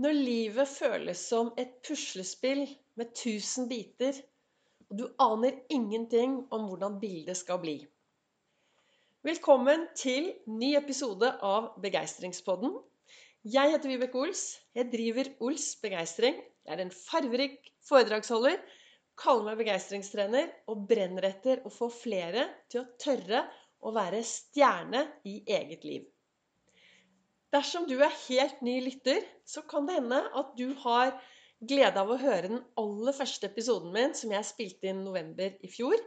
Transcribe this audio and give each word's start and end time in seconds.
Når 0.00 0.14
livet 0.16 0.68
føles 0.70 1.20
som 1.28 1.50
et 1.60 1.72
puslespill 1.84 2.62
med 2.96 3.10
tusen 3.20 3.66
biter, 3.68 4.16
og 4.88 4.94
du 4.96 5.02
aner 5.20 5.58
ingenting 5.68 6.38
om 6.56 6.62
hvordan 6.70 6.94
bildet 7.02 7.36
skal 7.36 7.58
bli. 7.60 7.74
Velkommen 9.28 9.82
til 10.00 10.30
ny 10.48 10.70
episode 10.78 11.28
av 11.44 11.74
Begeistringspodden. 11.84 12.78
Jeg 13.44 13.74
heter 13.74 13.92
Vibeke 13.92 14.22
Ols. 14.22 14.44
Jeg 14.72 14.88
driver 14.94 15.28
Ols 15.44 15.66
Begeistring. 15.82 16.38
Jeg 16.64 16.78
er 16.78 16.84
en 16.86 16.94
farverik 16.96 17.68
foredragsholder, 17.90 18.56
kaller 19.20 19.50
meg 19.50 19.60
begeistringstrener 19.60 20.48
og 20.72 20.86
brenner 20.88 21.28
etter 21.28 21.60
å 21.68 21.74
få 21.74 21.90
flere 21.92 22.48
til 22.72 22.86
å 22.86 22.88
tørre 23.04 23.44
å 23.84 23.92
være 24.00 24.24
stjerne 24.24 25.04
i 25.28 25.42
eget 25.44 25.84
liv. 25.84 26.08
Dersom 27.54 27.86
du 27.90 27.96
er 27.98 28.14
helt 28.28 28.60
ny 28.62 28.76
lytter, 28.84 29.24
så 29.46 29.62
kan 29.66 29.88
det 29.88 29.98
hende 29.98 30.20
at 30.38 30.52
du 30.58 30.68
har 30.84 31.16
glede 31.60 32.00
av 32.00 32.10
å 32.12 32.18
høre 32.20 32.48
den 32.52 32.62
aller 32.80 33.16
første 33.16 33.48
episoden 33.50 33.90
min, 33.94 34.14
som 34.16 34.32
jeg 34.32 34.48
spilte 34.48 34.90
inn 34.90 35.02
november 35.04 35.56
i 35.60 35.70
fjor. 35.70 35.98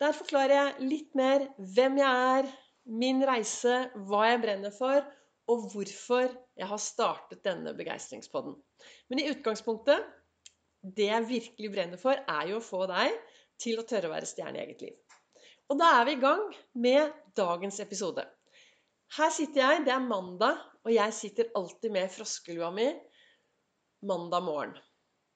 Der 0.00 0.16
forklarer 0.16 0.56
jeg 0.56 0.88
litt 0.88 1.18
mer 1.18 1.44
hvem 1.76 2.00
jeg 2.00 2.38
er, 2.38 2.48
min 2.88 3.20
reise, 3.22 3.76
hva 4.08 4.24
jeg 4.26 4.40
brenner 4.42 4.72
for, 4.74 5.04
og 5.52 5.68
hvorfor 5.70 6.32
jeg 6.58 6.66
har 6.66 6.80
startet 6.82 7.44
denne 7.46 7.76
begeistringspodden. 7.78 8.56
Men 9.10 9.20
i 9.20 9.28
utgangspunktet 9.30 10.02
det 10.82 11.06
jeg 11.12 11.28
virkelig 11.28 11.70
brenner 11.70 12.00
for, 12.00 12.18
er 12.18 12.48
jo 12.50 12.58
å 12.58 12.64
få 12.64 12.86
deg 12.90 13.14
til 13.62 13.78
å 13.78 13.86
tørre 13.86 14.08
å 14.08 14.14
være 14.16 14.26
stjerne 14.26 14.58
i 14.58 14.64
eget 14.64 14.82
liv. 14.82 14.96
Og 15.70 15.78
da 15.78 15.92
er 16.00 16.08
vi 16.08 16.16
i 16.16 16.22
gang 16.22 16.42
med 16.74 17.12
dagens 17.38 17.78
episode. 17.84 18.24
Her 19.12 19.28
sitter 19.28 19.60
jeg, 19.60 19.82
det 19.84 19.92
er 19.92 20.04
mandag, 20.04 20.60
og 20.86 20.92
jeg 20.94 21.12
sitter 21.12 21.50
alltid 21.58 21.92
med 21.92 22.12
froskelua 22.14 22.70
mi 22.72 22.86
mandag 24.08 24.44
morgen. 24.46 24.78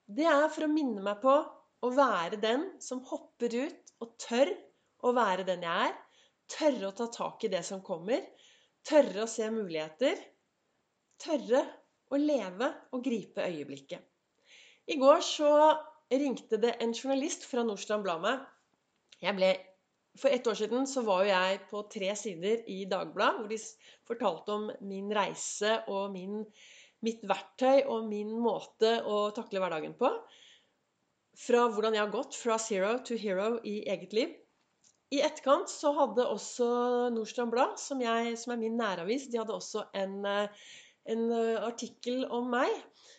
Det 0.06 0.24
er 0.24 0.46
for 0.48 0.64
å 0.64 0.70
minne 0.72 1.02
meg 1.04 1.20
på 1.20 1.34
å 1.84 1.91
være 1.92 2.38
den 2.41 2.64
som 2.83 3.02
hopper 3.10 3.52
ut 3.52 3.92
og 4.00 4.14
tør 4.22 4.52
å 5.05 5.12
være 5.16 5.44
den 5.48 5.66
jeg 5.66 5.91
er. 5.91 5.94
Tørre 6.48 6.88
å 6.88 6.94
ta 6.96 7.08
tak 7.12 7.44
i 7.44 7.50
det 7.52 7.62
som 7.66 7.83
kommer. 7.84 8.22
Tørre 8.86 9.27
å 9.27 9.30
se 9.30 9.50
muligheter. 9.52 10.18
Tørre 11.20 11.62
å 12.08 12.20
leve 12.22 12.70
og 12.94 13.05
gripe 13.05 13.44
øyeblikket. 13.44 14.00
I 14.86 14.96
går 15.02 15.20
så 15.27 15.52
ringte 16.14 16.61
det 16.62 16.77
en 16.80 16.94
journalist 16.94 17.44
fra 17.50 17.66
Nordstrand 17.66 18.06
Blad 18.06 18.22
meg. 18.22 18.44
Jeg 19.20 19.36
ble 19.36 19.52
for 20.20 20.33
ett 20.33 20.47
år 20.47 20.55
siden 20.55 20.86
så 20.89 21.03
var 21.06 21.25
jo 21.25 21.33
jeg 21.33 21.61
på 21.70 21.83
tre 21.92 22.14
sider 22.19 22.64
i 22.72 22.84
Dagbladet 22.89 23.41
hvor 23.41 23.50
de 23.50 23.59
fortalte 24.09 24.55
om 24.55 24.67
min 24.89 25.12
reise 25.14 25.77
og 25.92 26.11
min, 26.14 26.41
mitt 27.05 27.25
verktøy 27.28 27.84
og 27.84 28.08
min 28.08 28.33
måte 28.41 28.98
å 29.05 29.28
takle 29.36 29.61
hverdagen 29.62 29.97
på. 29.98 30.11
Fra 31.36 31.67
hvordan 31.69 31.97
jeg 31.97 32.05
har 32.05 32.14
gått 32.14 32.36
fra 32.39 32.56
zero 32.62 32.97
to 33.05 33.19
hero 33.20 33.56
i 33.69 33.83
eget 33.92 34.17
liv. 34.17 34.33
I 35.12 35.20
etterkant 35.23 35.70
så 35.70 35.92
hadde 35.95 36.25
også 36.27 36.67
Nordstrand 37.14 37.53
Blad, 37.53 37.77
som, 37.78 38.01
som 38.01 38.55
er 38.55 38.58
min 38.58 38.80
næravis, 38.80 39.28
de 39.30 39.39
hadde 39.39 39.55
også 39.55 39.84
en, 39.95 40.17
en 40.27 41.25
artikkel 41.61 42.25
om 42.33 42.48
meg. 42.56 42.73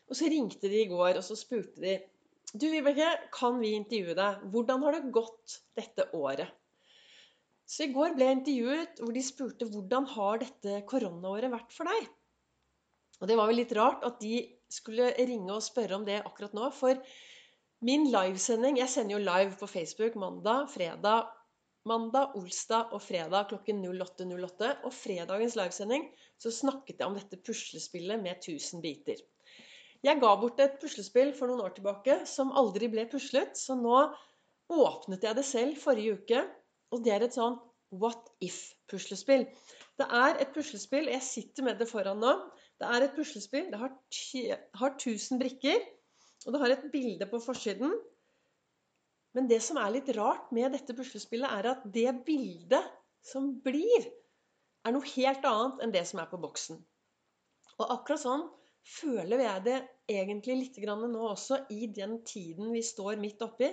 Og 0.10 0.18
så 0.18 0.28
ringte 0.32 0.68
de 0.68 0.82
i 0.82 0.90
går, 0.90 1.20
og 1.20 1.24
så 1.24 1.38
spurte 1.40 1.80
de 1.84 1.98
Du 2.58 2.68
Vibeke, 2.72 3.08
kan 3.32 3.60
vi 3.62 3.76
intervjue 3.78 4.18
deg? 4.18 4.44
Hvordan 4.52 4.84
har 4.88 4.98
det 4.98 5.14
gått 5.16 5.62
dette 5.78 6.10
året? 6.18 6.52
Så 7.68 7.84
i 7.84 7.92
går 7.92 8.14
ble 8.16 8.30
jeg 8.30 8.38
intervjuet 8.38 9.00
hvor 9.04 9.14
de 9.16 9.24
spurte 9.26 9.68
hvordan 9.68 10.06
har 10.14 10.40
dette 10.44 10.82
koronaåret 10.88 11.52
vært 11.52 11.74
for 11.76 11.90
deg? 11.90 12.06
Og 13.20 13.28
det 13.28 13.36
var 13.40 13.50
vel 13.50 13.60
litt 13.60 13.74
rart 13.76 14.06
at 14.08 14.22
de 14.22 14.38
skulle 14.72 15.10
ringe 15.18 15.52
og 15.52 15.66
spørre 15.66 15.98
om 15.98 16.06
det 16.08 16.22
akkurat 16.22 16.54
nå. 16.56 16.70
For 16.76 17.00
min 17.88 18.08
livesending 18.14 18.80
Jeg 18.80 18.94
sender 18.94 19.18
jo 19.18 19.26
live 19.26 19.58
på 19.60 19.68
Facebook 19.70 20.16
mandag, 20.20 20.70
fredag, 20.72 21.28
mandag, 21.88 22.38
olsdag 22.40 22.94
og 22.96 23.04
fredag 23.04 23.50
klokken 23.52 23.84
08.08. 23.84 24.30
08, 24.32 24.70
og 24.88 24.94
fredagens 24.96 25.58
livesending 25.60 26.08
så 26.40 26.54
snakket 26.54 27.02
jeg 27.02 27.10
om 27.10 27.18
dette 27.18 27.42
puslespillet 27.42 28.22
med 28.22 28.38
1000 28.38 28.84
biter. 28.86 29.20
Jeg 30.06 30.22
ga 30.22 30.32
bort 30.40 30.60
et 30.62 30.78
puslespill 30.80 31.34
for 31.36 31.50
noen 31.50 31.66
år 31.66 31.74
tilbake 31.76 32.22
som 32.30 32.54
aldri 32.56 32.88
ble 32.94 33.08
puslet, 33.12 33.58
så 33.58 33.76
nå 33.76 34.06
åpnet 34.72 35.26
jeg 35.26 35.36
det 35.36 35.46
selv 35.48 35.80
forrige 35.82 36.20
uke 36.22 36.44
og 36.94 37.04
det 37.06 37.14
er 37.14 37.26
et 37.26 37.36
sånn 37.36 37.58
what 38.02 38.30
if-puslespill. 38.44 39.46
Det 39.98 40.08
er 40.14 40.42
et 40.44 40.52
puslespill 40.54 41.08
Jeg 41.10 41.24
sitter 41.26 41.66
med 41.68 41.80
det 41.80 41.88
foran 41.90 42.20
nå. 42.22 42.34
Det 42.80 42.88
er 42.88 43.06
et 43.06 43.16
puslespill. 43.16 43.70
Det 43.72 43.80
har, 43.82 43.94
har 44.82 44.94
1000 44.96 45.42
brikker. 45.42 45.82
Og 46.46 46.54
det 46.54 46.62
har 46.62 46.76
et 46.76 46.86
bilde 46.92 47.28
på 47.32 47.40
forsiden. 47.44 47.96
Men 49.36 49.50
det 49.50 49.60
som 49.64 49.80
er 49.82 49.94
litt 49.94 50.10
rart 50.18 50.52
med 50.56 50.74
dette 50.74 50.96
puslespillet, 50.98 51.50
er 51.50 51.72
at 51.74 51.84
det 51.94 52.10
bildet 52.26 52.86
som 53.26 53.52
blir, 53.64 54.08
er 54.86 54.96
noe 54.96 55.10
helt 55.16 55.44
annet 55.46 55.84
enn 55.84 55.94
det 55.94 56.06
som 56.10 56.22
er 56.24 56.30
på 56.32 56.40
boksen. 56.42 56.80
Og 57.78 57.92
akkurat 57.98 58.24
sånn 58.24 58.46
føler 58.88 59.44
jeg 59.44 59.64
det 59.66 59.78
egentlig 60.10 60.56
litt 60.62 60.80
nå 60.88 61.26
også 61.28 61.66
i 61.76 61.90
den 61.92 62.22
tiden 62.26 62.72
vi 62.72 62.82
står 62.82 63.20
midt 63.20 63.44
oppi. 63.44 63.70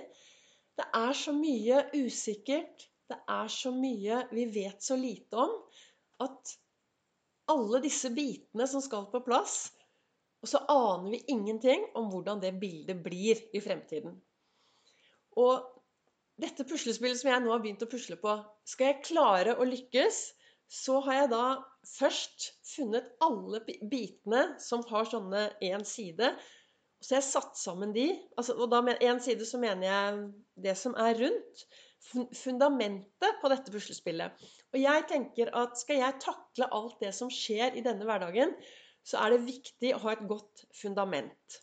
Det 0.75 0.85
er 0.91 1.13
så 1.15 1.31
mye 1.33 1.85
usikkert, 1.95 2.89
det 3.11 3.17
er 3.29 3.49
så 3.51 3.71
mye 3.75 4.23
vi 4.33 4.45
vet 4.53 4.81
så 4.83 4.97
lite 4.97 5.37
om, 5.37 5.53
at 6.25 6.55
alle 7.51 7.81
disse 7.83 8.09
bitene 8.15 8.65
som 8.69 8.81
skal 8.81 9.05
på 9.11 9.21
plass 9.25 9.67
Og 10.41 10.49
så 10.49 10.61
aner 10.69 11.11
vi 11.13 11.19
ingenting 11.33 11.83
om 11.97 12.07
hvordan 12.11 12.41
det 12.41 12.55
bildet 12.61 13.01
blir 13.05 13.39
i 13.57 13.61
fremtiden. 13.61 14.13
Og 15.41 15.63
dette 16.41 16.65
puslespillet 16.67 17.17
som 17.17 17.31
jeg 17.31 17.43
nå 17.43 17.49
har 17.53 17.63
begynt 17.63 17.85
å 17.85 17.89
pusle 17.89 18.17
på 18.21 18.35
Skal 18.67 18.91
jeg 18.91 19.05
klare 19.07 19.55
å 19.57 19.65
lykkes, 19.65 20.19
så 20.69 20.99
har 21.05 21.21
jeg 21.21 21.31
da 21.33 21.45
først 21.95 22.49
funnet 22.75 23.09
alle 23.25 23.61
bitene 23.65 24.43
som 24.61 24.85
har 24.89 25.09
sånne 25.09 25.47
én 25.65 25.85
side. 25.87 26.33
Så 27.03 27.17
jeg 27.17 27.25
satte 27.25 27.55
satt 27.55 27.59
sammen 27.59 27.93
de. 27.95 28.07
Altså, 28.37 28.55
og 28.55 28.71
da 28.71 28.81
med 28.81 29.03
én 29.03 29.19
side 29.23 29.45
så 29.45 29.59
mener 29.61 29.87
jeg 29.87 30.21
det 30.63 30.77
som 30.79 30.95
er 30.97 31.17
rundt 31.19 31.65
fundamentet 32.37 33.37
på 33.41 33.49
dette 33.51 33.73
puslespillet. 33.73 34.47
Og 34.73 34.79
jeg 34.79 35.05
tenker 35.09 35.51
at 35.57 35.77
skal 35.79 36.01
jeg 36.01 36.21
takle 36.23 36.69
alt 36.71 36.99
det 37.01 37.13
som 37.17 37.31
skjer 37.33 37.77
i 37.77 37.83
denne 37.85 38.05
hverdagen, 38.07 38.53
så 39.05 39.21
er 39.21 39.35
det 39.35 39.45
viktig 39.45 39.93
å 39.95 40.01
ha 40.05 40.15
et 40.15 40.25
godt 40.29 40.65
fundament. 40.75 41.61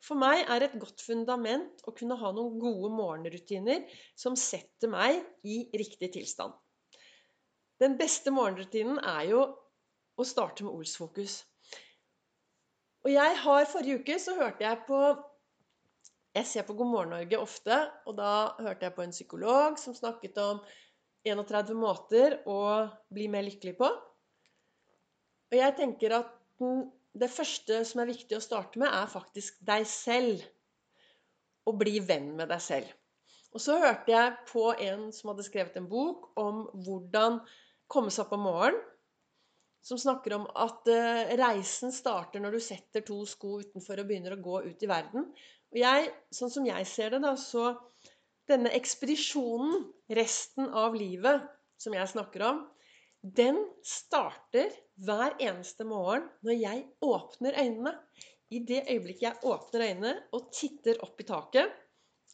For 0.00 0.16
meg 0.16 0.46
er 0.48 0.64
et 0.64 0.78
godt 0.80 1.02
fundament 1.04 1.82
å 1.84 1.92
kunne 1.96 2.16
ha 2.16 2.30
noen 2.32 2.56
gode 2.60 2.88
morgenrutiner 2.94 3.84
som 4.18 4.38
setter 4.38 4.88
meg 4.92 5.20
i 5.44 5.66
riktig 5.76 6.12
tilstand. 6.16 6.54
Den 7.80 7.98
beste 8.00 8.32
morgenrutinen 8.32 9.00
er 9.00 9.26
jo 9.28 9.42
å 10.20 10.26
starte 10.26 10.64
med 10.64 10.72
Olsfokus. 10.72 11.42
Og 13.04 13.12
jeg 13.12 13.36
har 13.44 13.68
Forrige 13.70 14.00
uke 14.00 14.18
så 14.20 14.36
hørte 14.36 14.66
jeg 14.66 14.84
på 14.88 15.00
jeg 16.30 16.46
ser 16.46 16.62
på 16.62 16.76
God 16.78 16.86
morgen 16.86 17.10
Norge 17.10 17.38
ofte, 17.42 17.76
og 18.06 18.14
da 18.14 18.52
hørte 18.62 18.86
jeg 18.86 18.94
på 18.94 19.02
en 19.02 19.14
psykolog 19.14 19.78
som 19.82 19.96
snakket 19.98 20.36
om 20.38 20.60
31 21.26 21.74
måter 21.74 22.36
å 22.46 22.60
bli 23.10 23.26
mer 23.32 23.42
lykkelig 23.48 23.74
på. 23.80 23.88
Og 25.50 25.56
jeg 25.58 25.74
tenker 25.80 26.14
at 26.20 26.30
det 27.18 27.30
første 27.34 27.80
som 27.88 28.02
er 28.02 28.12
viktig 28.12 28.38
å 28.38 28.44
starte 28.44 28.78
med, 28.78 28.92
er 28.94 29.10
faktisk 29.10 29.58
deg 29.66 29.88
selv. 29.90 30.44
Å 31.66 31.74
bli 31.76 31.98
venn 32.00 32.30
med 32.38 32.48
deg 32.50 32.62
selv. 32.62 32.86
Og 33.50 33.60
så 33.62 33.76
hørte 33.82 34.14
jeg 34.14 34.36
på 34.48 34.70
en 34.72 35.08
som 35.12 35.32
hadde 35.32 35.44
skrevet 35.44 35.76
en 35.76 35.90
bok 35.90 36.30
om 36.40 36.62
hvordan 36.86 37.40
komme 37.90 38.14
seg 38.14 38.24
opp 38.24 38.38
om 38.38 38.46
morgenen. 38.46 38.78
Som 39.82 39.98
snakker 39.98 40.34
om 40.36 40.44
at 40.60 40.88
eh, 40.92 41.30
reisen 41.40 41.92
starter 41.94 42.42
når 42.42 42.56
du 42.56 42.62
setter 42.64 43.04
to 43.06 43.22
sko 43.28 43.60
utenfor 43.62 44.02
og 44.02 44.10
begynner 44.10 44.36
å 44.36 44.42
gå 44.44 44.60
ut 44.68 44.84
i 44.84 44.90
verden. 44.90 45.30
Og 45.70 45.78
jeg, 45.80 46.10
sånn 46.34 46.52
som 46.52 46.66
jeg 46.68 46.88
ser 46.90 47.14
det, 47.14 47.22
da, 47.24 47.32
så 47.38 47.72
denne 48.50 48.72
ekspedisjonen, 48.76 49.86
resten 50.18 50.68
av 50.76 50.96
livet, 50.98 51.46
som 51.80 51.94
jeg 51.96 52.12
snakker 52.12 52.44
om, 52.48 52.64
den 53.20 53.60
starter 53.84 54.72
hver 55.04 55.36
eneste 55.40 55.84
morgen 55.84 56.26
når 56.44 56.56
jeg 56.56 56.84
åpner 57.04 57.56
øynene. 57.60 57.94
I 58.50 58.62
det 58.66 58.82
øyeblikket 58.90 59.26
jeg 59.28 59.46
åpner 59.46 59.84
øynene 59.86 60.14
og 60.34 60.48
titter 60.56 60.98
opp 61.04 61.20
i 61.22 61.26
taket, 61.28 61.70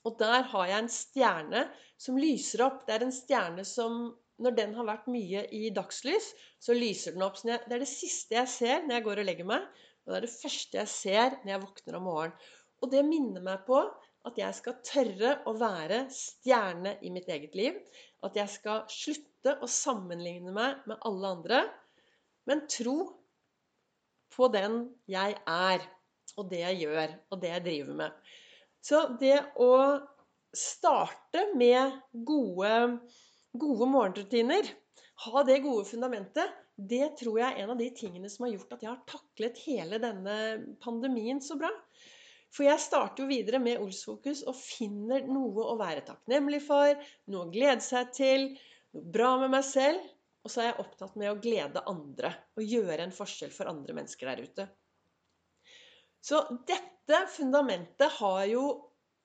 og 0.06 0.14
der 0.20 0.46
har 0.52 0.70
jeg 0.70 0.82
en 0.84 0.92
stjerne 0.92 1.64
som 2.00 2.18
lyser 2.20 2.62
opp. 2.64 2.84
Det 2.86 2.94
er 2.94 3.04
en 3.04 3.14
stjerne 3.14 3.64
som 3.66 4.06
Når 4.42 4.56
den 4.56 4.74
har 4.76 4.88
vært 4.88 5.06
mye 5.08 5.46
i 5.56 5.70
dagslys, 5.72 6.32
så 6.60 6.76
lyser 6.76 7.14
den 7.16 7.24
opp. 7.24 7.38
Så 7.40 7.48
det 7.48 7.72
er 7.72 7.82
det 7.82 7.88
siste 7.88 8.36
jeg 8.36 8.52
ser 8.52 8.82
når 8.84 8.98
jeg 8.98 9.06
går 9.06 9.22
og 9.22 9.28
legger 9.30 9.48
meg, 9.48 9.68
og 10.04 10.12
det 10.12 10.18
er 10.18 10.26
det 10.26 10.34
første 10.34 10.78
jeg 10.82 10.92
ser 10.92 11.38
når 11.40 11.52
jeg 11.52 11.62
våkner 11.64 11.98
om 11.98 12.06
morgenen. 12.10 12.50
Og 12.84 12.92
det 12.92 13.06
minner 13.08 13.42
meg 13.42 13.62
på 13.66 13.78
at 14.26 14.38
jeg 14.38 14.56
skal 14.58 14.80
tørre 14.84 15.32
å 15.48 15.54
være 15.56 16.02
stjerne 16.12 16.96
i 17.06 17.12
mitt 17.14 17.28
eget 17.32 17.54
liv. 17.56 17.78
At 18.26 18.36
jeg 18.36 18.52
skal 18.52 18.84
slutte 18.92 19.56
å 19.62 19.68
sammenligne 19.70 20.52
meg 20.54 20.82
med 20.90 21.00
alle 21.08 21.30
andre, 21.38 21.62
men 22.46 22.66
tro 22.70 22.98
på 24.36 24.48
den 24.52 24.82
jeg 25.10 25.38
er. 25.46 25.92
og 26.36 26.50
det 26.50 26.58
jeg 26.58 26.82
gjør, 26.82 27.12
og 27.32 27.38
det 27.40 27.48
jeg 27.48 27.64
driver 27.64 27.94
med. 27.96 28.16
Så 28.84 28.98
det 29.20 29.38
å 29.62 29.70
starte 30.52 31.46
med 31.56 31.94
gode, 32.26 32.72
gode 33.60 33.88
morgenrutiner, 33.90 34.68
ha 35.26 35.42
det 35.48 35.62
gode 35.64 35.86
fundamentet, 35.88 36.52
det 36.76 37.14
tror 37.20 37.38
jeg 37.40 37.48
er 37.48 37.62
en 37.62 37.72
av 37.72 37.78
de 37.80 37.88
tingene 37.96 38.28
som 38.28 38.44
har 38.44 38.52
gjort 38.52 38.74
at 38.76 38.82
jeg 38.84 38.90
har 38.90 39.04
taklet 39.08 39.60
hele 39.64 40.00
denne 40.02 40.36
pandemien 40.84 41.40
så 41.40 41.56
bra. 41.60 41.70
For 42.52 42.66
jeg 42.68 42.80
starter 42.80 43.24
jo 43.24 43.30
videre 43.30 43.60
med 43.60 43.80
Olsfokus 43.82 44.42
og 44.48 44.56
finner 44.58 45.24
noe 45.28 45.64
å 45.72 45.76
være 45.80 46.04
takknemlig 46.06 46.60
for, 46.64 46.92
noe 47.32 47.46
å 47.46 47.52
glede 47.52 47.84
seg 47.84 48.12
til, 48.16 48.50
noe 48.96 49.12
bra 49.12 49.34
med 49.40 49.52
meg 49.56 49.64
selv. 49.66 50.04
Og 50.46 50.52
så 50.52 50.62
er 50.62 50.68
jeg 50.68 50.82
opptatt 50.84 51.16
med 51.18 51.32
å 51.32 51.38
glede 51.42 51.82
andre 51.90 52.30
og 52.54 52.68
gjøre 52.70 53.00
en 53.02 53.14
forskjell 53.14 53.50
for 53.50 53.72
andre 53.72 53.96
mennesker 53.96 54.30
der 54.30 54.44
ute. 54.46 54.66
Så 56.22 56.44
dette 56.68 57.24
fundamentet 57.34 58.14
har 58.20 58.44
jo 58.50 58.66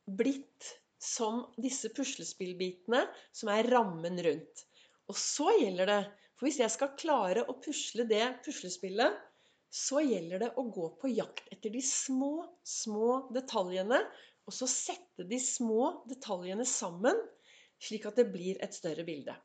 blitt 0.06 0.72
som 1.02 1.46
disse 1.62 1.90
puslespillbitene 1.96 3.02
som 3.34 3.50
er 3.54 3.68
rammen 3.72 4.20
rundt. 4.22 4.66
Og 5.10 5.18
så 5.18 5.52
gjelder 5.60 5.90
det 5.90 6.02
For 6.38 6.48
hvis 6.48 6.62
jeg 6.64 6.74
skal 6.74 6.96
klare 6.98 7.44
å 7.46 7.54
pusle 7.62 8.08
det 8.10 8.24
puslespillet, 8.46 9.14
så 9.70 10.02
gjelder 10.02 10.42
det 10.42 10.48
å 10.58 10.64
gå 10.74 10.88
på 10.98 11.12
jakt 11.14 11.52
etter 11.54 11.70
de 11.70 11.84
små, 11.86 12.48
små 12.66 13.28
detaljene. 13.36 14.00
Og 14.50 14.56
så 14.58 14.66
sette 14.66 15.28
de 15.30 15.38
små 15.38 16.02
detaljene 16.10 16.66
sammen, 16.66 17.20
slik 17.78 18.08
at 18.10 18.18
det 18.18 18.26
blir 18.34 18.58
et 18.58 18.74
større 18.74 19.06
bilde. 19.06 19.36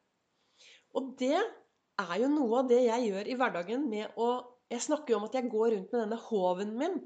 Og 0.96 1.12
det 1.20 1.36
er 1.36 2.16
jo 2.22 2.32
noe 2.32 2.62
av 2.62 2.72
det 2.72 2.80
jeg 2.86 3.10
gjør 3.10 3.28
i 3.28 3.38
hverdagen 3.38 3.88
med 3.92 4.16
å 4.16 4.32
Jeg 4.66 4.82
snakker 4.82 5.12
jo 5.12 5.18
om 5.20 5.28
at 5.28 5.36
jeg 5.36 5.46
går 5.46 5.68
rundt 5.76 5.92
med 5.92 6.00
denne 6.00 6.16
håven 6.18 6.72
min 6.80 6.96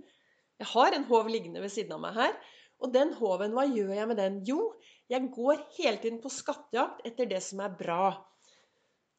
jeg 0.61 0.69
har 0.75 0.93
en 0.93 1.07
håv 1.09 1.29
liggende 1.33 1.63
ved 1.63 1.73
siden 1.73 1.95
av 1.97 2.03
meg 2.03 2.17
her. 2.19 2.35
Og 2.81 2.93
den 2.95 3.13
håven, 3.19 3.53
hva 3.57 3.67
gjør 3.69 3.93
jeg 3.97 4.09
med 4.09 4.19
den? 4.21 4.41
Jo, 4.49 4.73
jeg 5.11 5.29
går 5.35 5.65
hele 5.77 6.01
tiden 6.01 6.21
på 6.23 6.33
skattejakt 6.33 7.05
etter 7.09 7.29
det 7.29 7.43
som 7.45 7.61
er 7.65 7.75
bra. 7.77 8.15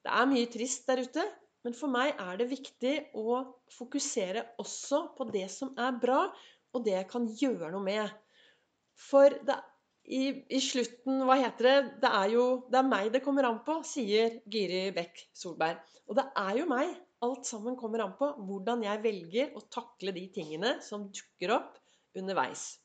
Det 0.02 0.14
er 0.18 0.30
mye 0.30 0.50
trist 0.50 0.88
der 0.90 1.04
ute, 1.06 1.26
men 1.66 1.76
for 1.78 1.94
meg 1.94 2.18
er 2.18 2.40
det 2.40 2.50
viktig 2.50 2.94
å 3.22 3.42
fokusere 3.76 4.48
også 4.62 5.04
på 5.18 5.28
det 5.34 5.46
som 5.54 5.76
er 5.78 6.00
bra, 6.02 6.24
og 6.74 6.86
det 6.88 6.96
jeg 6.96 7.10
kan 7.12 7.28
gjøre 7.38 7.70
noe 7.74 7.86
med. 7.86 8.16
For 9.10 9.36
det, 9.46 9.60
i, 10.10 10.24
i, 10.50 10.60
slutten 10.64 11.22
Hva 11.28 11.38
heter 11.40 11.68
det? 11.68 11.78
Det 12.02 12.10
er 12.18 12.34
jo 12.34 12.46
det 12.72 12.80
er 12.80 12.90
meg 12.90 13.12
det 13.14 13.22
kommer 13.26 13.48
an 13.48 13.62
på, 13.66 13.78
sier 13.86 14.40
Giri 14.50 14.88
Bekk 14.96 15.22
Solberg. 15.38 15.82
Og 16.10 16.18
det 16.18 16.26
er 16.42 16.58
jo 16.62 16.68
meg 16.72 16.92
Alt 17.22 17.46
sammen 17.46 17.76
kommer 17.78 18.02
an 18.02 18.16
på 18.18 18.32
hvordan 18.48 18.82
jeg 18.82 19.04
velger 19.04 19.52
å 19.54 19.62
takle 19.70 20.10
de 20.16 20.24
tingene 20.34 20.80
som 20.82 21.04
dukker 21.14 21.54
opp 21.54 21.76
underveis. 22.18 22.81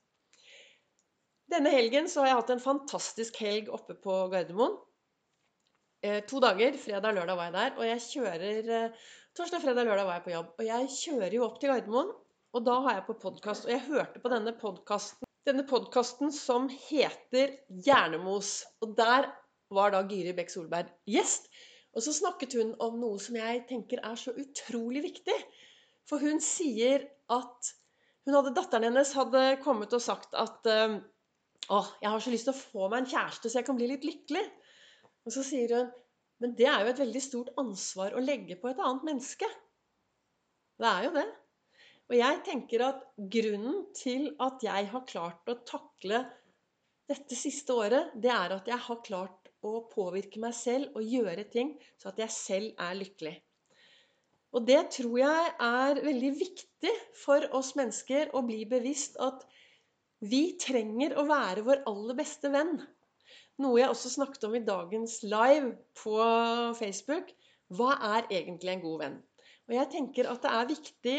Denne 1.50 1.70
helgen 1.70 2.08
så 2.10 2.22
har 2.22 2.32
jeg 2.32 2.40
hatt 2.40 2.54
en 2.56 2.62
fantastisk 2.64 3.36
helg 3.42 3.68
oppe 3.74 3.94
på 4.02 4.16
Gardermoen. 4.32 4.74
Eh, 6.02 6.22
to 6.26 6.40
dager. 6.42 6.74
Fredag 6.80 7.12
og 7.12 7.20
lørdag 7.20 7.38
var 7.38 7.50
jeg 7.50 7.56
der. 7.58 7.76
Og 7.76 7.86
jeg 7.86 8.04
kjører 8.06 8.72
eh, 8.80 9.04
Torsdag, 9.36 9.62
fredag, 9.62 9.86
lørdag 9.86 10.08
var 10.08 10.18
jeg 10.18 10.26
på 10.26 10.34
jobb. 10.34 10.50
Og 10.58 10.66
jeg 10.66 10.90
kjører 10.96 11.38
jo 11.38 11.46
opp 11.46 11.60
til 11.60 11.72
Gardermoen, 11.72 12.10
og 12.56 12.66
da 12.66 12.80
har 12.86 12.98
jeg 12.98 13.06
på 13.10 13.20
podkast. 13.26 13.68
Og 13.68 13.74
jeg 13.74 13.86
hørte 13.90 14.22
på 14.22 14.32
denne 14.32 14.56
podkasten 14.58 15.26
denne 15.46 15.62
podkasten 15.62 16.32
som 16.34 16.66
heter 16.68 17.54
Hjernemos. 17.70 18.64
Og 18.82 18.96
der 18.98 19.28
var 19.70 19.92
da 19.94 20.02
Gyri 20.08 20.34
Bekk 20.34 20.50
Solberg 20.50 20.90
gjest. 21.10 21.46
Og 21.94 22.02
så 22.04 22.12
snakket 22.12 22.56
hun 22.58 22.74
om 22.82 22.98
noe 23.00 23.20
som 23.22 23.38
jeg 23.38 23.62
tenker 23.70 24.02
er 24.04 24.18
så 24.20 24.34
utrolig 24.34 25.04
viktig. 25.06 25.36
For 26.06 26.22
hun 26.22 26.42
sier 26.42 27.06
at 27.32 27.70
hun 28.26 28.34
hadde, 28.34 28.56
Datteren 28.56 28.88
hennes 28.88 29.12
hadde 29.14 29.44
kommet 29.62 29.94
og 29.94 30.02
sagt 30.02 30.34
at 30.34 30.66
øh, 30.66 30.98
å, 31.72 31.82
jeg 32.02 32.12
har 32.12 32.22
så 32.22 32.32
lyst 32.32 32.48
til 32.48 32.54
å 32.54 32.60
få 32.60 32.88
meg 32.90 33.02
en 33.02 33.12
kjæreste, 33.12 33.50
så 33.50 33.60
jeg 33.60 33.68
kan 33.68 33.78
bli 33.78 33.88
litt 33.90 34.06
lykkelig. 34.06 34.44
Og 35.26 35.34
så 35.34 35.42
sier 35.46 35.74
hun 35.74 35.94
men 36.42 36.52
det 36.56 36.66
er 36.68 36.82
jo 36.84 36.92
et 36.92 37.00
veldig 37.00 37.22
stort 37.24 37.52
ansvar 37.60 38.16
å 38.16 38.22
legge 38.22 38.58
på 38.60 38.68
et 38.68 38.80
annet 38.84 39.06
menneske. 39.08 39.48
Det 40.76 40.88
er 40.88 41.06
jo 41.06 41.12
det. 41.14 41.26
Og 42.06 42.14
jeg 42.18 42.42
tenker 42.46 42.84
at 42.86 43.06
grunnen 43.34 43.78
til 43.96 44.28
at 44.44 44.62
jeg 44.62 44.90
har 44.92 45.06
klart 45.08 45.48
å 45.50 45.56
takle 45.66 46.20
dette 47.08 47.38
siste 47.38 47.74
året, 47.74 48.12
det 48.14 48.30
er 48.34 48.54
at 48.58 48.68
jeg 48.68 48.78
har 48.84 49.02
klart 49.06 49.50
å 49.66 49.80
påvirke 49.90 50.42
meg 50.42 50.54
selv 50.54 50.98
og 50.98 51.08
gjøre 51.08 51.46
ting 51.50 51.72
så 51.98 52.12
at 52.12 52.20
jeg 52.20 52.34
selv 52.34 52.84
er 52.84 52.98
lykkelig. 53.00 53.34
Og 54.54 54.64
det 54.68 54.82
tror 54.94 55.16
jeg 55.18 55.48
er 55.66 56.02
veldig 56.04 56.32
viktig 56.36 56.92
for 57.24 57.48
oss 57.56 57.72
mennesker 57.78 58.30
å 58.36 58.44
bli 58.46 58.62
bevisst 58.68 59.16
at 59.24 59.42
vi 60.20 60.56
trenger 60.60 61.16
å 61.18 61.26
være 61.28 61.64
vår 61.66 61.82
aller 61.90 62.16
beste 62.18 62.50
venn. 62.52 62.78
Noe 63.62 63.80
jeg 63.80 63.90
også 63.92 64.12
snakket 64.12 64.46
om 64.48 64.56
i 64.56 64.64
dagens 64.64 65.18
live 65.24 65.74
på 65.96 66.16
Facebook. 66.78 67.32
Hva 67.76 67.96
er 68.16 68.30
egentlig 68.30 68.74
en 68.74 68.84
god 68.84 68.98
venn? 69.04 69.20
Og 69.66 69.76
jeg 69.76 69.90
tenker 69.92 70.30
at 70.30 70.42
det 70.44 70.52
er 70.54 70.72
viktig 70.72 71.16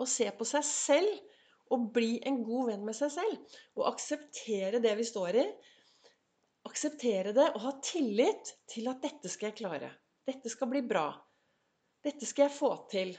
å 0.00 0.06
se 0.08 0.28
på 0.32 0.46
seg 0.48 0.64
selv 0.66 1.72
og 1.74 1.88
bli 1.94 2.16
en 2.28 2.42
god 2.46 2.70
venn 2.70 2.84
med 2.86 2.96
seg 2.96 3.12
selv. 3.14 3.56
Og 3.76 3.88
akseptere 3.90 4.80
det 4.82 4.94
vi 4.98 5.06
står 5.06 5.40
i 5.42 5.46
akseptere 6.66 7.32
det 7.36 7.46
og 7.54 7.62
ha 7.64 7.72
tillit 7.84 8.52
til 8.70 8.90
at 8.90 9.02
dette 9.04 9.30
skal 9.30 9.50
jeg 9.50 9.60
klare. 9.62 9.90
Dette 10.26 10.50
skal 10.50 10.70
bli 10.72 10.82
bra. 10.86 11.08
Dette 12.04 12.26
skal 12.28 12.48
jeg 12.48 12.56
få 12.56 12.72
til. 12.90 13.14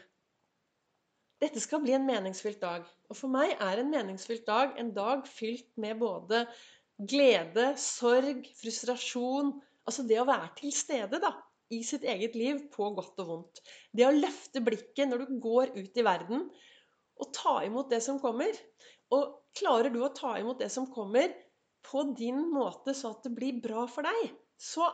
Dette 1.42 1.62
skal 1.62 1.84
bli 1.84 1.94
en 1.94 2.08
meningsfylt 2.08 2.62
dag. 2.64 2.88
Og 3.12 3.18
for 3.20 3.32
meg 3.32 3.54
er 3.62 3.82
en 3.82 3.92
meningsfylt 3.94 4.48
dag 4.48 4.78
en 4.82 4.90
dag 4.96 5.28
fylt 5.30 5.70
med 5.78 6.00
både 6.02 6.46
glede, 6.98 7.72
sorg, 7.78 8.48
frustrasjon 8.58 9.54
Altså 9.88 10.04
det 10.04 10.18
å 10.20 10.28
være 10.28 10.50
til 10.60 10.74
stede 10.76 11.20
da, 11.24 11.32
i 11.72 11.80
sitt 11.88 12.04
eget 12.08 12.36
liv 12.36 12.66
på 12.74 12.90
godt 12.96 13.22
og 13.24 13.30
vondt. 13.30 13.62
Det 13.96 14.04
å 14.04 14.16
løfte 14.16 14.60
blikket 14.64 15.08
når 15.08 15.24
du 15.24 15.38
går 15.44 15.72
ut 15.78 16.00
i 16.00 16.04
verden, 16.04 16.44
og 17.18 17.30
ta 17.36 17.62
imot 17.66 17.90
det 17.94 18.02
som 18.04 18.20
kommer. 18.20 18.52
Og 19.16 19.38
klarer 19.56 19.94
du 19.94 20.02
å 20.04 20.12
ta 20.16 20.36
imot 20.42 20.60
det 20.60 20.70
som 20.74 20.90
kommer, 20.92 21.32
på 21.88 22.04
din 22.20 22.42
måte, 22.52 22.92
så 22.92 23.14
at 23.16 23.24
det 23.24 23.32
blir 23.38 23.62
bra 23.64 23.86
for 23.88 24.04
deg, 24.04 24.34
så 24.60 24.90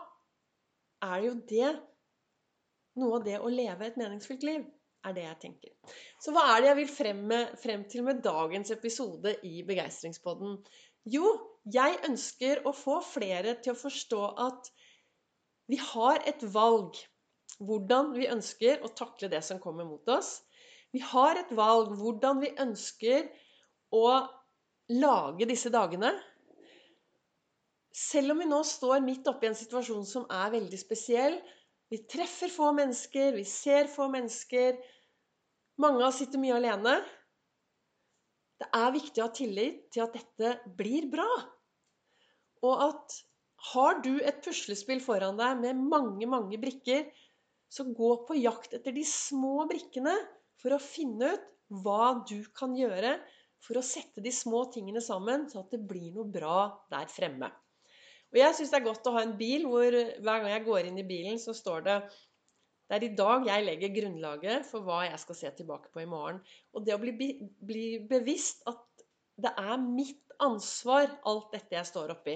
er 1.02 1.24
jo 1.26 1.34
det 1.50 1.72
noe 3.02 3.18
av 3.18 3.26
det 3.26 3.40
å 3.42 3.50
leve 3.50 3.88
et 3.88 3.98
meningsfylt 3.98 4.46
liv. 4.46 4.68
Er 5.04 5.16
det 5.16 5.26
jeg 5.26 5.40
tenker. 5.42 5.72
Så 6.22 6.32
hva 6.32 6.46
er 6.54 6.62
det 6.62 6.70
jeg 6.70 6.80
vil 6.80 6.92
frem, 6.92 7.24
med, 7.28 7.56
frem 7.60 7.84
til 7.92 8.06
med 8.08 8.22
dagens 8.24 8.72
episode 8.72 9.36
i 9.44 9.64
Begeistringspodden? 9.68 10.56
Jo, 11.12 11.28
jeg 11.68 12.00
ønsker 12.08 12.64
å 12.68 12.72
få 12.76 13.02
flere 13.04 13.58
til 13.60 13.74
å 13.74 13.80
forstå 13.80 14.22
at 14.46 14.70
vi 15.72 15.80
har 15.80 16.24
et 16.28 16.44
valg 16.54 17.00
hvordan 17.64 18.14
vi 18.16 18.30
ønsker 18.32 18.84
å 18.84 18.92
takle 18.96 19.30
det 19.32 19.44
som 19.46 19.60
kommer 19.64 19.88
mot 19.88 20.08
oss. 20.12 20.38
Vi 20.96 21.02
har 21.04 21.40
et 21.40 21.52
valg 21.56 21.92
hvordan 22.00 22.40
vi 22.44 22.54
ønsker 22.64 23.28
å 23.94 24.08
lage 24.94 25.48
disse 25.50 25.72
dagene. 25.74 26.14
Selv 27.94 28.34
om 28.34 28.42
vi 28.42 28.48
nå 28.50 28.62
står 28.66 29.04
midt 29.06 29.28
oppe 29.30 29.48
i 29.48 29.52
en 29.52 29.58
situasjon 29.58 30.06
som 30.08 30.26
er 30.32 30.56
veldig 30.56 30.80
spesiell 30.82 31.38
Vi 31.94 32.00
treffer 32.10 32.50
få 32.50 32.72
mennesker, 32.74 33.36
vi 33.38 33.44
ser 33.46 33.86
få 33.92 34.08
mennesker. 34.10 34.80
Mange 35.78 36.00
av 36.02 36.08
oss 36.08 36.24
sitter 36.24 36.42
mye 36.42 36.56
alene. 36.58 36.96
Det 38.58 38.66
er 38.80 38.96
viktig 38.96 39.22
å 39.22 39.28
ha 39.28 39.34
tillit 39.38 39.84
til 39.94 40.02
at 40.02 40.16
dette 40.18 40.74
blir 40.80 41.06
bra. 41.12 41.28
Og 42.66 42.82
at 42.88 43.20
har 43.76 44.02
du 44.02 44.16
et 44.26 44.42
puslespill 44.42 45.04
foran 45.06 45.38
deg 45.38 45.62
med 45.62 45.86
mange, 45.86 46.26
mange 46.26 46.58
brikker, 46.58 47.06
så 47.70 47.86
gå 47.86 48.10
på 48.26 48.40
jakt 48.42 48.74
etter 48.74 48.96
de 48.96 49.06
små 49.06 49.68
brikkene 49.70 50.16
for 50.64 50.74
å 50.74 50.82
finne 50.82 51.36
ut 51.36 51.50
hva 51.86 52.24
du 52.26 52.40
kan 52.58 52.74
gjøre 52.74 53.20
for 53.62 53.78
å 53.78 53.86
sette 53.86 54.26
de 54.26 54.34
små 54.34 54.66
tingene 54.74 55.02
sammen, 55.02 55.46
så 55.46 55.62
at 55.62 55.78
det 55.78 55.86
blir 55.86 56.10
noe 56.18 56.26
bra 56.26 56.72
der 56.90 57.06
fremme. 57.06 57.54
Og 58.34 58.40
jeg 58.42 58.58
syns 58.58 58.72
det 58.74 58.80
er 58.80 58.88
godt 58.88 59.08
å 59.10 59.14
ha 59.16 59.24
en 59.24 59.36
bil 59.38 59.68
hvor 59.70 59.94
hver 59.94 60.44
gang 60.44 60.50
jeg 60.50 60.66
går 60.66 60.88
inn 60.90 60.98
i 60.98 61.08
bilen, 61.08 61.38
så 61.42 61.54
står 61.54 61.86
det 61.86 61.98
det 62.90 62.98
er 62.98 63.06
i 63.08 63.16
dag 63.18 63.46
jeg 63.48 63.66
legger 63.66 63.94
grunnlaget 63.96 64.66
for 64.68 64.86
hva 64.86 65.04
jeg 65.08 65.20
skal 65.22 65.38
se 65.38 65.52
tilbake 65.58 65.90
på 65.94 66.02
i 66.04 66.10
morgen. 66.10 66.42
Og 66.76 66.84
det 66.86 66.94
å 66.94 67.00
bli, 67.02 67.14
bli 67.64 67.86
bevisst 68.10 68.66
at 68.70 69.06
det 69.42 69.54
er 69.58 69.78
mitt 69.82 70.36
ansvar, 70.44 71.08
alt 71.26 71.54
dette 71.56 71.78
jeg 71.78 71.90
står 71.90 72.14
oppi. 72.14 72.36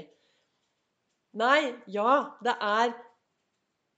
Nei, 1.38 1.76
ja, 1.94 2.14
det 2.42 2.56
er 2.64 2.96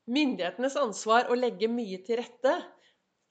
myndighetenes 0.09 0.75
ansvar 0.81 1.29
å 1.29 1.37
legge 1.37 1.69
mye 1.71 2.01
til 2.03 2.19
rette. 2.19 2.55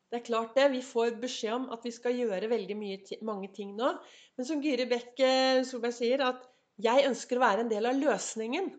Det 0.08 0.20
er 0.20 0.24
klart 0.24 0.54
det. 0.56 0.70
Vi 0.72 0.80
får 0.84 1.18
beskjed 1.20 1.56
om 1.56 1.66
at 1.74 1.84
vi 1.84 1.92
skal 1.92 2.16
gjøre 2.16 2.48
veldig 2.48 2.76
mye, 2.78 3.18
mange 3.28 3.50
ting 3.52 3.74
nå. 3.76 3.90
Men 4.38 4.48
som 4.48 4.62
Gyri 4.64 4.86
Bekk 4.88 5.20
eh, 5.20 5.64
Solberg 5.68 5.96
sier, 5.98 6.24
at 6.24 6.46
jeg 6.78 7.08
ønsker 7.08 7.38
å 7.38 7.42
være 7.42 7.64
en 7.64 7.72
del 7.72 7.88
av 7.90 7.98
løsningen 7.98 8.70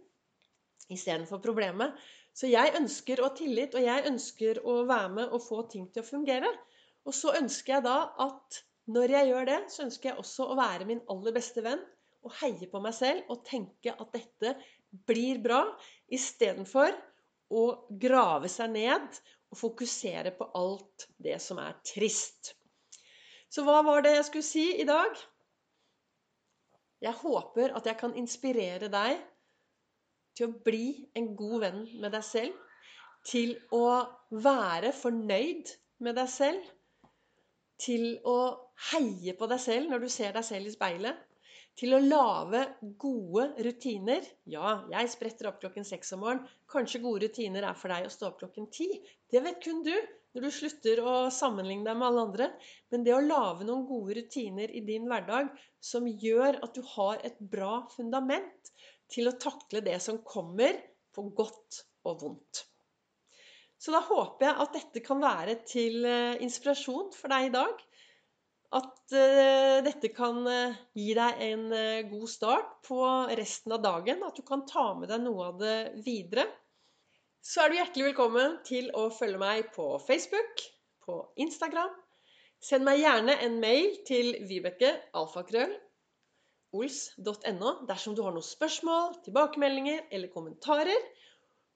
istedenfor 0.89 1.41
problemet. 1.43 1.97
Så 2.33 2.47
jeg 2.47 2.73
ønsker 2.77 3.19
å 3.19 3.27
ha 3.27 3.35
tillit, 3.35 3.75
og 3.75 3.83
jeg 3.83 4.07
ønsker 4.07 4.61
å 4.63 4.81
være 4.87 5.11
med 5.17 5.33
og 5.35 5.43
få 5.43 5.63
ting 5.71 5.89
til 5.91 6.03
å 6.03 6.07
fungere. 6.07 6.49
Og 7.07 7.15
så 7.15 7.33
ønsker 7.39 7.77
jeg 7.77 7.87
da 7.89 7.99
at 8.27 8.63
Når 8.89 9.11
jeg 9.13 9.27
gjør 9.29 9.43
det, 9.45 9.57
så 9.69 9.83
ønsker 9.83 10.09
jeg 10.09 10.17
også 10.17 10.45
å 10.49 10.55
være 10.57 10.85
min 10.89 11.01
aller 11.13 11.33
beste 11.35 11.61
venn 11.61 11.81
og 12.25 12.31
heie 12.39 12.65
på 12.71 12.79
meg 12.81 12.95
selv 12.97 13.27
og 13.29 13.43
tenke 13.45 13.93
at 13.93 14.15
dette 14.15 14.55
blir 15.05 15.37
bra, 15.43 15.59
istedenfor 16.09 16.95
å 17.53 17.63
grave 18.01 18.49
seg 18.49 18.73
ned 18.73 19.19
og 19.53 19.59
fokusere 19.59 20.33
på 20.39 20.47
alt 20.57 21.05
det 21.21 21.37
som 21.43 21.61
er 21.61 21.77
trist. 21.85 22.55
Så 23.49 23.61
hva 23.67 23.83
var 23.85 24.01
det 24.05 24.15
jeg 24.15 24.25
skulle 24.31 24.49
si 24.49 24.65
i 24.81 24.87
dag? 24.89 25.13
Jeg 27.03 27.15
håper 27.21 27.75
at 27.77 27.85
jeg 27.87 27.97
kan 27.99 28.15
inspirere 28.19 28.89
deg 28.91 29.19
til 30.35 30.49
å 30.49 30.63
bli 30.65 31.07
en 31.19 31.31
god 31.39 31.63
venn 31.63 31.79
med 32.01 32.13
deg 32.15 32.25
selv. 32.25 32.57
Til 33.27 33.55
å 33.75 33.85
være 34.31 34.91
fornøyd 34.95 35.71
med 36.05 36.19
deg 36.19 36.29
selv. 36.31 36.67
Til 37.79 38.05
å 38.27 38.37
heie 38.91 39.35
på 39.39 39.47
deg 39.51 39.63
selv 39.63 39.91
når 39.91 40.05
du 40.05 40.11
ser 40.11 40.35
deg 40.35 40.47
selv 40.47 40.67
i 40.67 40.75
speilet. 40.75 41.25
Til 41.79 41.95
å 41.95 42.01
lage 42.03 42.65
gode 42.99 43.49
rutiner. 43.63 44.25
Ja, 44.51 44.81
jeg 44.91 45.11
spretter 45.11 45.47
opp 45.51 45.61
klokken 45.63 45.87
seks 45.87 46.11
om 46.15 46.25
morgenen. 46.25 46.47
Kanskje 46.71 47.03
gode 47.03 47.27
rutiner 47.27 47.67
er 47.67 47.79
for 47.79 47.91
deg 47.95 48.07
å 48.07 48.11
stå 48.11 48.31
opp 48.31 48.41
klokken 48.41 48.67
ti. 48.75 48.89
Det 49.31 49.43
vet 49.45 49.61
kun 49.63 49.83
du 49.87 49.93
når 50.35 50.45
du 50.45 50.51
slutter 50.53 51.01
å 51.01 51.13
sammenligne 51.33 51.87
deg 51.87 51.97
med 51.97 52.07
alle 52.09 52.25
andre. 52.27 52.47
Men 52.93 53.05
det 53.05 53.15
å 53.15 53.23
lage 53.23 53.65
noen 53.67 53.85
gode 53.89 54.17
rutiner 54.19 54.71
i 54.71 54.83
din 54.85 55.07
hverdag 55.09 55.49
som 55.83 56.07
gjør 56.07 56.61
at 56.65 56.75
du 56.75 56.83
har 56.95 57.21
et 57.25 57.39
bra 57.39 57.81
fundament 57.95 58.73
til 59.09 59.29
å 59.29 59.37
takle 59.41 59.81
det 59.85 59.97
som 60.03 60.21
kommer, 60.25 60.77
på 61.09 61.23
godt 61.33 61.79
og 62.05 62.19
vondt. 62.21 62.59
Så 63.81 63.89
da 63.95 64.03
håper 64.05 64.45
jeg 64.45 64.61
at 64.61 64.75
dette 64.75 65.01
kan 65.01 65.23
være 65.23 65.55
til 65.67 66.03
eh, 66.05 66.37
inspirasjon 66.45 67.09
for 67.17 67.33
deg 67.33 67.47
i 67.47 67.53
dag. 67.55 67.81
At 68.77 69.15
uh, 69.17 69.79
dette 69.81 70.11
kan 70.13 70.43
uh, 70.45 70.75
gi 70.93 71.15
deg 71.17 71.39
en 71.41 71.63
god 72.11 72.29
start 72.29 72.75
på 72.85 72.99
resten 73.39 73.73
av 73.73 73.81
dagen. 73.81 74.21
At 74.27 74.37
du 74.37 74.45
kan 74.45 74.61
ta 74.69 74.91
med 74.99 75.09
deg 75.09 75.23
noe 75.23 75.47
av 75.47 75.57
det 75.63 75.77
videre 76.05 76.45
så 77.41 77.63
er 77.63 77.71
du 77.71 77.77
hjertelig 77.79 78.09
velkommen 78.11 78.57
til 78.67 78.89
å 78.97 79.07
følge 79.15 79.39
meg 79.41 79.69
på 79.75 79.91
Facebook, 80.03 80.63
på 81.05 81.21
Instagram. 81.39 81.93
Send 82.59 82.83
meg 82.87 82.99
gjerne 82.99 83.37
en 83.45 83.61
mail 83.61 84.01
til 84.07 84.33
Vibeke 84.49 84.91
alfakrøll 85.15 85.77
ols.no 86.75 87.71
dersom 87.89 88.15
du 88.15 88.21
har 88.25 88.35
noen 88.35 88.45
spørsmål, 88.45 89.15
tilbakemeldinger 89.25 90.05
eller 90.11 90.31
kommentarer. 90.33 91.07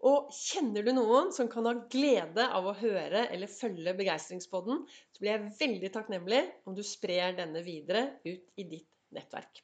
Og 0.03 0.33
kjenner 0.35 0.83
du 0.83 0.91
noen 0.97 1.31
som 1.31 1.47
kan 1.49 1.65
ha 1.69 1.73
glede 1.91 2.43
av 2.43 2.67
å 2.67 2.75
høre 2.75 3.23
eller 3.31 3.47
følge 3.47 3.95
Begeistringspodden, 3.95 4.83
så 5.15 5.23
blir 5.23 5.31
jeg 5.31 5.53
veldig 5.61 5.91
takknemlig 5.95 6.41
om 6.67 6.75
du 6.75 6.83
sprer 6.85 7.37
denne 7.37 7.63
videre 7.63 8.09
ut 8.25 8.59
i 8.59 8.67
ditt 8.67 8.89
nettverk. 9.15 9.63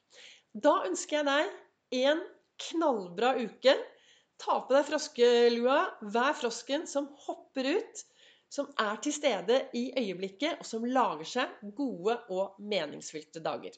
Da 0.56 0.78
ønsker 0.88 1.20
jeg 1.20 1.28
deg 1.28 2.06
en 2.08 2.24
knallbra 2.70 3.34
uke. 3.36 3.76
Ta 4.40 4.60
på 4.64 4.74
deg 4.74 4.86
froskelua. 4.88 5.78
Vær 6.14 6.36
frosken 6.38 6.86
som 6.88 7.10
hopper 7.26 7.68
ut. 7.76 8.04
Som 8.50 8.70
er 8.82 8.96
til 9.04 9.14
stede 9.14 9.60
i 9.78 9.84
øyeblikket, 9.94 10.58
og 10.58 10.66
som 10.66 10.86
lager 10.88 11.28
seg 11.28 11.60
gode 11.78 12.16
og 12.34 12.56
meningsfylte 12.58 13.42
dager. 13.44 13.76